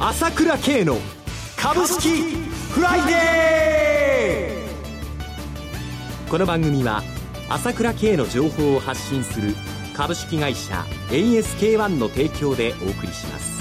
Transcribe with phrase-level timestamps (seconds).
[0.00, 0.96] 朝倉慶の
[1.56, 2.36] 株式
[2.70, 6.30] フライデー。
[6.30, 7.02] この番組は
[7.48, 9.56] 朝倉慶の情報を発信する
[9.96, 13.58] 株式会社 ASK-1 の提供でお送りします。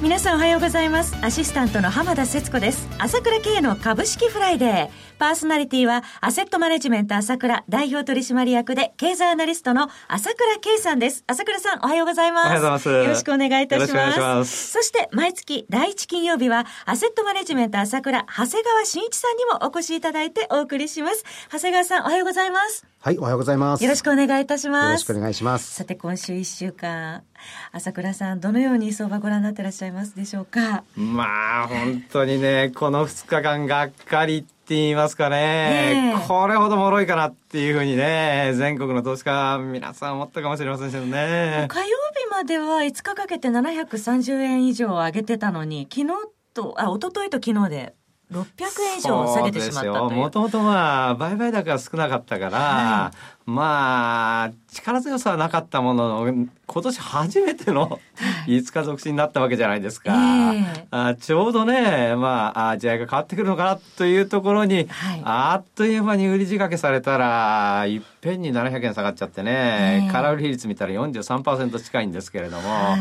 [0.00, 1.14] 皆さんおはようございます。
[1.20, 2.88] アシスタントの浜田節子です。
[2.98, 4.88] 朝倉慶の株式フライデー。
[5.18, 11.24] パーソナリティはアセットマネジメント朝倉代表取締役で経済アナリストの朝倉慶さんです。
[11.26, 12.46] 朝倉さんおはようございます。
[12.46, 12.88] おはようございます。
[12.88, 14.20] よろしくお願いいたします。
[14.20, 14.70] ます。
[14.70, 21.24] そして毎月第一金曜日はアセットマネジメント朝倉長谷川慎一さんにもお越しいただいてお送りします。
[21.52, 22.86] 長谷川さんおはようございます。
[23.00, 23.82] はい、おはようございます。
[23.82, 24.84] よろしくお願いいたします。
[24.86, 25.74] よろしくお願いします。
[25.74, 27.24] さて今週1週間
[27.72, 30.84] 朝倉さんどのように相場ご覧になってらっしゃいますでしょうか？
[30.96, 36.14] まあ本当にねこの2日間がっかりって言いますかね。
[36.28, 41.68] これほど脆いかなっていうふうにね全国の投資家皆さん思ったかもしれませんけどね。
[41.70, 46.12] 火曜日までは5日かけて730円以上上げてたのに昨日
[46.52, 47.94] とあ一昨日と昨日で
[48.30, 48.44] 600
[48.82, 50.18] 円以上下げてしまったという。
[50.18, 53.12] もともとまあ売買高が少なかったから、は
[53.48, 57.98] まあ力強さはなかったものの今年初めての
[58.46, 60.86] 5日続伸になったわけじゃないですか、ええ。
[60.90, 65.22] あちょうどねまああ時代が変わってくるのかなというところに、はい。
[65.24, 70.12] あっという間に売り仕掛けされたらいっぺんに700円下がっちゃってね、ええ。
[70.12, 72.98] 空売り比率見たら43%近いんですけれども、は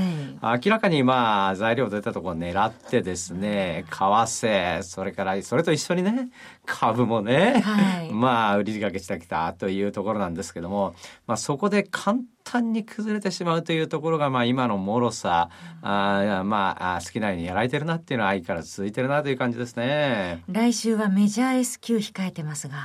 [0.56, 0.62] い。
[0.66, 6.30] 明らかにまあ材料出たところを狙ってですね為替それからそれと一緒にね
[6.66, 8.14] 株もね、はい。
[8.14, 15.50] まあ売り仕掛けしてきたというところなんですけども、まあ、そこで簡単に崩れてしまうというところがまあ今の脆さ、
[15.82, 20.44] あーまあ好きなようにやられてるなっていうのは相変わらず続いてるなという感じですね。
[20.48, 22.78] 来週はメジャー S q 控えてますが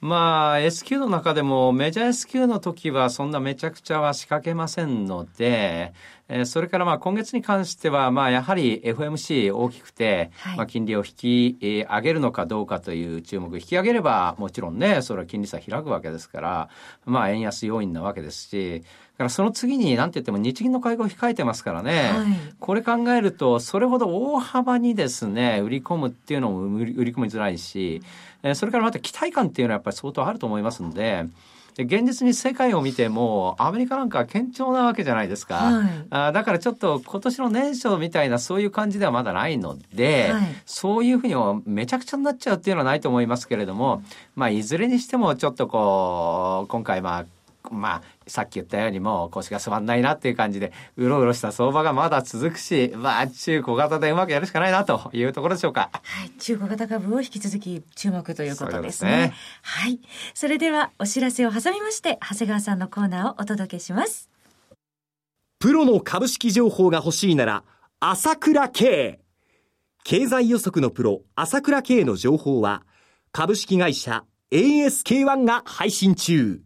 [0.00, 5.94] まあ S q の中でもメジャー S q の時はそんなめちゃくちゃは仕掛けませんので、
[6.28, 16.68] えーそれからまあ今月に関してはまあやはり FMC 大きくて、はいまあ金利を引きえー上げるのかどうかという注目引き上げればもちろんねそれは金利差開くわけですから
[17.04, 22.26] まあ円安要因なわけですしだからその次に何て言っても日銀の会合を控えてますからね、はい
[22.58, 28.02] これ考えるとそれほど大幅にですね売り込むっていうのも売り込みづらいし、
[28.42, 31.26] えーそれからまた期待感っていうのはやっぱり相当あると思いますんで。
[31.76, 36.06] で現実に世界を見てもアメリカなんかは堅調なわけじゃないですか、はい。
[36.08, 40.44] あーだからちょっと今年の年初みたいなそういう感じではまだないので、はい。
[40.64, 44.02] そういうふうにもめちゃくちゃになっちゃうっていうのはないと思いますけれども、
[44.34, 47.26] まあ、いずれにしてもちょっとこう今回まあ
[47.74, 55.90] まあ、さっき言ったようにもう腰が座んないなっていう感じでうろうろした相場がまだ続くし、まあ、中小型でうまくやるしかないなというところでしょうか。
[55.92, 59.10] はい、中古型株を引き続き注目ということですね。
[59.10, 60.00] すねはい。
[60.34, 64.30] それではお知らせを挟みまして、長谷川さんのコーナーをお届けします。
[65.58, 67.64] プロの株式情報が欲しいなら
[67.98, 69.20] 朝倉慶
[70.04, 72.82] 経済予測のプロ朝倉慶の情報は
[73.32, 76.60] 株式会社 ASK-1 が配信中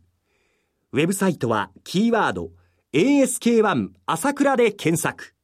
[0.93, 2.51] ウェブサイトはキーワード
[2.95, 5.37] ASK1 朝倉で検索。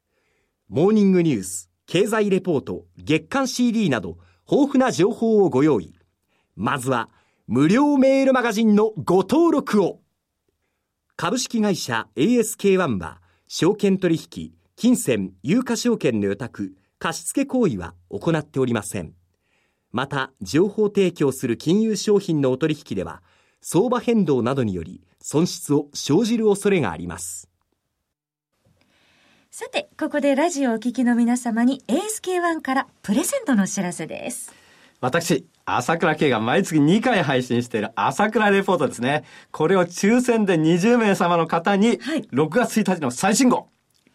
[0.68, 4.18] モーニングニュース経済レポート月間 CD など
[4.50, 5.94] 豊富な情報をご用意。
[6.56, 7.10] まずは
[7.46, 10.00] 無料メールマガジンのご登録を。
[11.14, 19.12] 株式会社 ASK-1 は証券取引、金銭、有価証券の予託、貸付行為は行っておりません。
[19.92, 23.22] また、情報提供する金融商品のお取引では、
[23.60, 27.48] 相場変動などにより損失を生じる恐れがあります。
[29.50, 34.54] さて、ここでラジオをお聞きの皆様に ASK1 からプレゼントのお知らせです。
[35.00, 39.24] 私、朝倉慶が毎月2回配信している朝倉レポートですね。
[39.50, 43.66] これを抽選で20名様の方に、はい6月1日の最新号。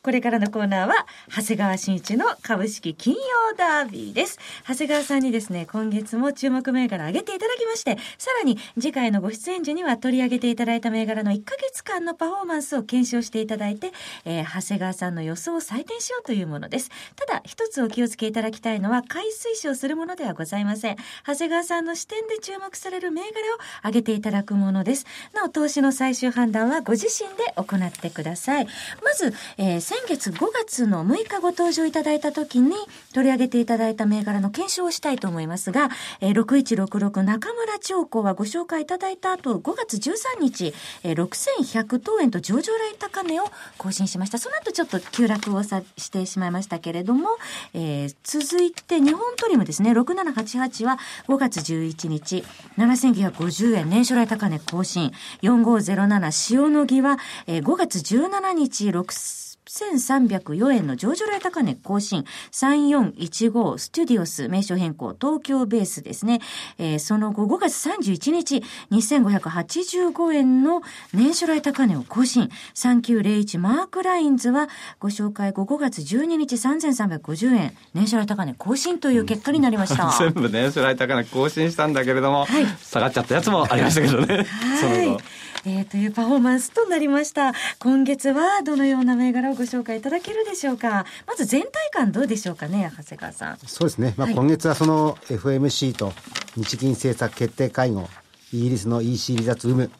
[0.00, 3.20] これからのコーナーは、長谷川新一の株式金曜
[3.56, 4.38] ダービーです。
[4.66, 13.90] 長谷川さんにですね、今月も注目銘柄を挙げていただきまして、さらに次回のご出演時には取り上げていただいた銘柄の1ヶ月間のパフォーマンスを検証していただいて、
[14.24, 16.90] えー長谷川さんの予想を採点しようというものです。
[17.16, 20.96] ただ、一つお気をつけいただきたいのは、買い推奨するものではございません。
[21.26, 23.32] 長谷川さんの視点で注目される銘柄を
[23.80, 25.06] 挙げていただくものです。
[25.34, 28.68] なお、投資の最終判断はご自身で行ってください。
[29.02, 32.76] まず、えー先月5月の6日ご登場いただいた時に
[33.14, 35.88] 取り上げていただいた銘柄の検証をしたいと思いますが、
[36.20, 40.74] えー6166中村長子はご紹介いただいた後、5月13日、
[41.04, 43.44] えー6100等円と上場来高値を
[43.78, 44.36] 更新しました。
[44.36, 47.30] その後ちょっと急落をさしてしまいましたけれども、
[47.72, 50.98] えー続いて日本トリムですね、6788は
[51.28, 52.44] 5月11日、
[52.76, 55.12] 7950円、年初来高値更新。
[55.40, 62.24] 4507塩野義は、えー5月17日、6 6304円の上場来高値更新。
[62.52, 66.40] 3415ステュディオス名称変更東京ベースですね。
[66.78, 70.82] えーその後5月31日2585円の
[71.12, 72.50] 年初来高値を更新。
[72.74, 74.68] 3901マークラインズは
[74.98, 80.12] ご紹介後5月12日3350円年初来高値更新という結果になりました。
[80.18, 84.46] 全部年初来高値更新したんだけれども、はい下がっちゃったやつもありましたけどね。
[84.80, 85.20] そのはい後。
[85.64, 87.52] えーというパフォーマンスとなりました。
[87.78, 91.04] 今月はどのような銘柄をご紹介いただけるでしょうか？
[91.26, 93.58] まず全体感どうでしょうかね、長谷川さん。
[93.66, 94.14] そうですね。
[94.16, 96.12] まあ、はい今月はその FMC と
[96.56, 98.08] 日銀政策決定会合、
[98.52, 99.90] イギリスの EC 離脱有無、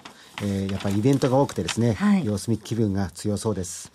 [0.42, 3.92] えーやっぱりイベントが多くてですね、はい様子見気分が強そうです。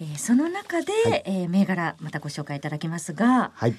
[0.00, 0.92] えーその中で、
[1.24, 3.74] えー銘柄またご紹介いただきますが、はい。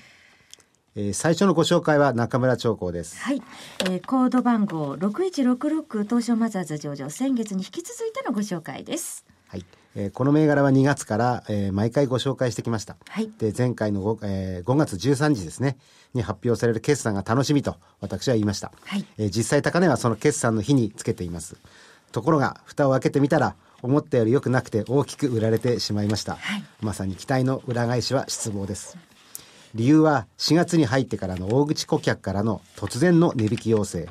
[0.95, 3.17] えー最初のご紹介は中村長光です。
[3.19, 3.41] はい、
[3.81, 9.25] えーコード番号6166東証マザーズ上場先月に引き続いてのご紹介です。
[9.47, 9.65] はい。
[9.95, 12.95] えーこの銘柄は2月から、えー毎回ご紹介してきました。
[13.09, 15.77] はいで、前回の 5,、えー5月13日ですね、
[16.13, 18.71] に発表される決算が楽しみと私は言いました。
[18.85, 21.57] はいえー実際高値はその決算の日につけています。
[22.11, 26.35] ところが、蓋を開けてみたら、思ったより良くなくて大きく売られてしまいました。
[26.35, 28.95] はいまさに期待の裏返しは失望です。
[29.75, 34.07] 理由は4月に入ってからの大口顧客からの突然の値引き要請。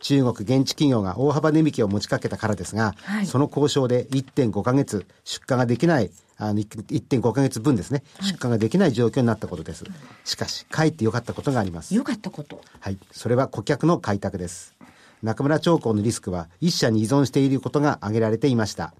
[0.00, 9.84] 中国現地企業が大幅値引きを持ちかけたからですが、はいその交渉で1.5ヶ月出荷ができない、あの1.5ヶ月分ですね、出荷ができない状況になったことです。
[10.24, 11.94] しかし、かえって良かったことがあります。
[11.94, 12.60] 良かったこと。
[12.80, 12.98] はい。
[13.10, 14.74] それは顧客の開拓です。
[15.22, 18.92] 中村長江のリスクは一社に依存していることが挙げられていました。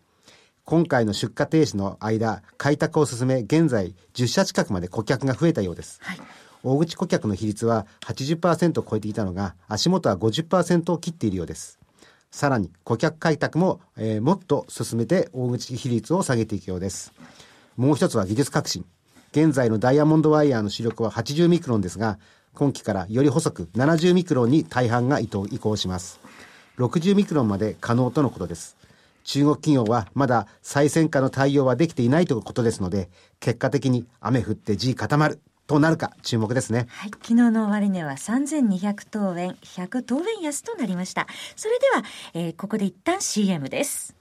[0.66, 6.00] 今回の出荷停止の間、開拓を進め、現在10社近くまで顧客が増えたようです。
[6.02, 6.20] はい。
[6.64, 11.78] 大口顧客の比率は80%を超えていたのが、足元は50%を切っているようです。
[12.32, 17.12] さらに、顧客開拓も、えーもっと進めて大口比率を下げていくようです。
[17.76, 18.84] もう一つは技術革新。
[19.30, 22.18] 現在のダイヤモンドワイヤーの主力は80ミクロンですが、
[22.54, 26.18] 今期からより細く70ミクロンに大半が移行します。
[26.78, 28.76] 60ミクロンまで可能とのことです。
[29.26, 36.86] 中国企業はまだ最先端の対応はできていないということですので、結果的に雨降って地固まるとなるか注目ですね。
[36.88, 41.26] はい、昨日の終値は3200等円、100等円安となりました。
[41.56, 42.04] それでは、
[42.34, 44.14] えーここで一旦 CM です。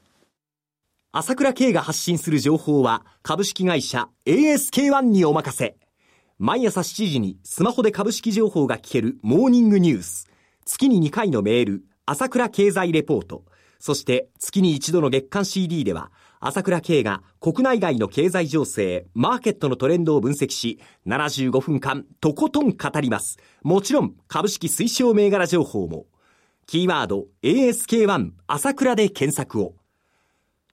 [1.11, 5.77] 朝倉慶が発信する情報は株式会社 ASK-1 にお任せ。
[6.39, 10.27] 毎朝7時にスマホで株式情報が聞けるモーニングニュース。
[10.65, 13.43] 月に2回のメール、朝倉経済レポート。
[13.85, 23.37] そして月に一度の月間 CD では、朝倉慶が国内外の経済情勢、マーケットのトレンドを分析し、75分間とことん語ります。
[23.61, 26.07] もちろん株式推奨銘柄情報も。
[26.65, 29.75] キーワード ASK1 朝倉で検索を。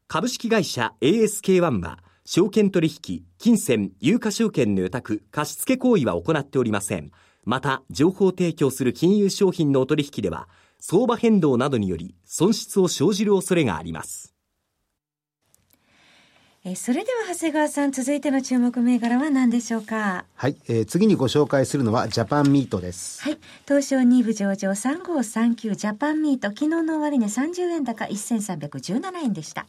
[0.08, 7.10] 株式会社 ASK-1 は、証券取引、金銭、有価証券の予託、貸付行為は行っておりません。
[7.44, 10.48] また、情報提供する金融商品のお取引では、
[10.84, 14.34] 相場変動などにより損失を生じる恐れがあります。
[16.64, 20.24] えそれでは長谷川さん続いての注目銘柄は何でしょうか？
[20.34, 23.22] はい、えー、次にご紹介するのはジャパンミートです。
[23.22, 26.48] はい東証2部上場3539ジャパンミート。
[26.48, 29.66] 昨日の終値30円高1317円でした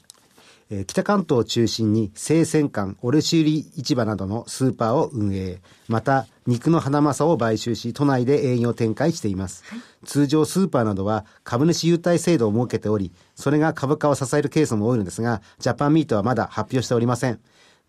[0.75, 9.63] え北関東を中心に生鮮館、卸売市場などのスーパーを運営、また肉の花正を買収し、都内で営業展開しています。
[9.67, 17.39] はい、通常スーパーなどは株主優待制度を設けており、それが株価を支えるケースも多いのですが、ジャパンミートはまだ発表しておりません。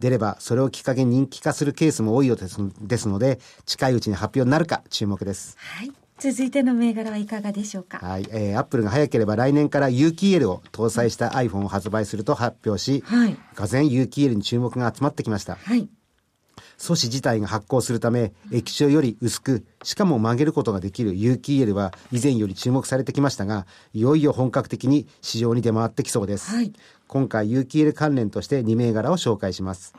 [0.01, 5.57] 出れば、それをきっかけに人気化するケースも多いようですので、近いうちに発表になるか注目です。
[5.59, 6.04] はい。
[6.19, 7.99] 続いての銘柄はいかがでしょうか？
[7.99, 15.57] はい、えー、アップルが早ければ来年から有機 EL を搭載した iPhone を発売すると発表し、はい、がぜ有機 EL に注目が集まってきました。
[15.57, 15.89] はい。
[16.77, 26.51] 素子自体が発酵するため、液晶より薄く、しかも曲げることができる有機 EL は以前より注目されてきましたが、いよいよ本格的に市場に出回ってきそうです。
[26.55, 26.73] はい、
[27.07, 29.95] 今回有機 EL 関連として2銘柄を紹介します。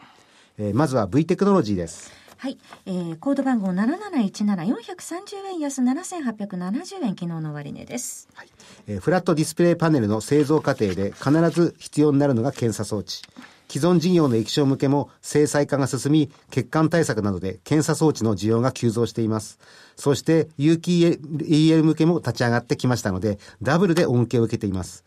[0.57, 2.12] えー、まずは V テクノロジーです。
[2.38, 8.48] はい、えー、コード番号七七一七四百三十円安七千八百七十円昨日の終値です、はい
[8.88, 9.00] えー。
[9.00, 13.22] フラットディスプレイパネルの製造過程で必ず必要になるのが検査装置。
[13.68, 19.58] 既存事業の液晶向けも制裁化が進み、欠陥対策などで検査装置の需要が急増しています。
[19.96, 25.04] そして有機 EL 向けも立ち上がってきましたので、ダブルで恩恵を受けています。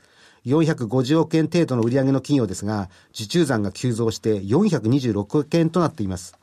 [0.47, 6.39] 450億円程度の売上の企業ですが、受注残が急増して426億円となっています。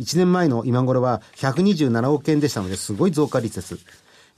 [0.00, 3.78] 1年前の今頃は127億円でしたので、すごい増加率です。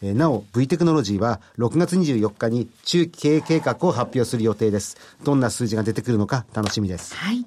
[0.02, 4.96] えー、なお、V テクノロジーは6月24日に中期経営計画を発表する予定です。
[5.24, 7.14] どんな数字が出てくるのか楽しみです。
[7.16, 7.44] はい。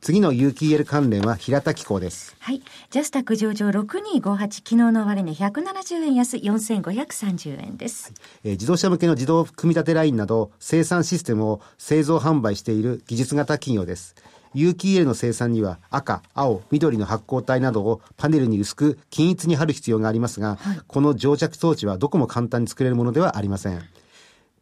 [0.00, 2.34] 次の有機 EL 関連は平田機構です。
[2.38, 2.62] はい。
[2.90, 8.14] ジャスタック上場6258、昨日の終値170円安4530円です、はい、
[8.44, 14.14] えー、自動車向けの自動組み立てラインなど生産システムを製造販売している技術型企業です。
[14.54, 23.82] 有機 EL の生産には赤、青、緑の発光体などをパネルに薄く均一に貼る必要がありますが、はい、この乗着装置はどこも簡単に作れるものではありません。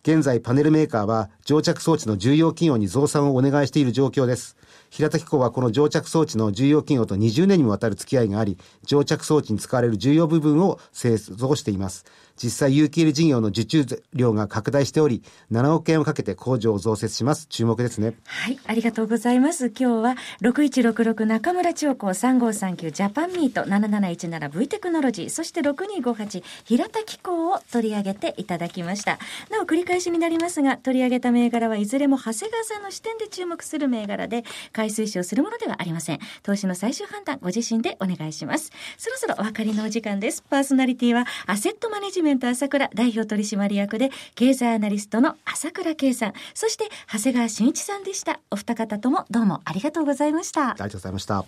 [0.03, 4.57] 現在パネルメーカーは乗着装置の重要企業に増産をお願いしている状況です。
[4.91, 12.07] 平田機構はこの乗着装置の重要企業と20年にもわたる付き合いがあり、乗着装置に使われる重要部分を製造しています。
[12.43, 17.47] 実際有機 EL 事業の受注量が拡大しており、7億円をかけて工場を増設します。
[17.49, 18.15] 注目ですね。
[18.25, 19.67] はい、ありがとうございます。
[19.67, 29.19] 今日は6166中村長子3539ジャパンミート 7717V テクノロジー、そして6258平田機構を取り上げていただきました。
[29.51, 36.19] なお繰り返しになりますが、取り上げた銘柄はいずれも長谷川さんの視点で注目する銘柄で、買い推奨するものではありません。
[36.43, 38.71] 投資の最終判断、ご自身でお願いします。
[38.97, 40.43] そろそろお別れのお時間です。
[40.49, 48.41] パーソナリティは、アセットマネジメントメント朝倉代表取締役で、経済アナリストの朝倉圭さん、そして長谷川俊一さんでした。
[48.51, 50.71] お二方ともどうもありがとうございました。
[50.71, 51.45] ありがとうございました。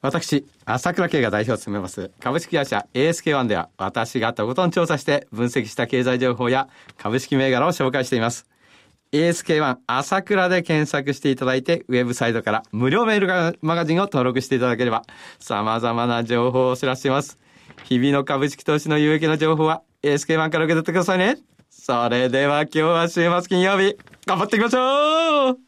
[0.00, 8.46] 私、朝倉慶が代表を務めます株式会社 ASK1 では私がとことん調査して分析した経済情報や株式銘柄を紹介しています。
[9.12, 13.20] ASK1 朝倉で検索していただいて、ウェブサイトから無料メー
[13.52, 15.04] ルマガジンを登録していただければ、
[15.38, 17.38] 様々な情報をお知らせします。
[17.84, 21.38] 日々の株式投資の有益な情報は ASK1 から受け取ってくださいね。
[21.70, 25.58] それでは今日は週末金曜日、頑張っていきましょう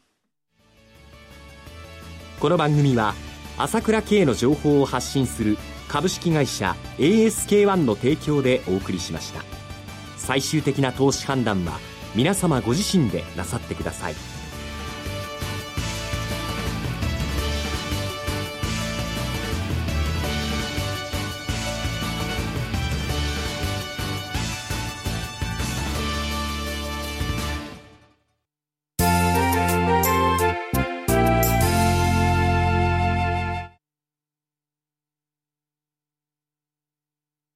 [2.39, 3.13] この番組は、
[3.57, 5.57] 朝倉慶の情報を発信する
[5.87, 9.43] 株式会社 ASK1 の提供でお送りしました。
[10.17, 11.79] 最終的な投資判断は、
[12.15, 14.34] 皆様ご自身でなさってください